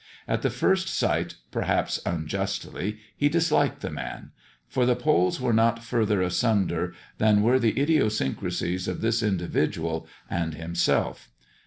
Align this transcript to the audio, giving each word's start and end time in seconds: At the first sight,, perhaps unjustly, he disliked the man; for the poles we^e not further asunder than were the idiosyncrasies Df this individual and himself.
At 0.27 0.41
the 0.41 0.49
first 0.49 0.87
sight,, 0.89 1.35
perhaps 1.51 2.01
unjustly, 2.07 2.97
he 3.15 3.29
disliked 3.29 3.81
the 3.81 3.91
man; 3.91 4.31
for 4.67 4.83
the 4.83 4.95
poles 4.95 5.37
we^e 5.37 5.53
not 5.53 5.83
further 5.83 6.23
asunder 6.23 6.95
than 7.19 7.43
were 7.43 7.59
the 7.59 7.79
idiosyncrasies 7.79 8.87
Df 8.87 8.99
this 8.99 9.21
individual 9.21 10.07
and 10.27 10.55
himself. 10.55 11.29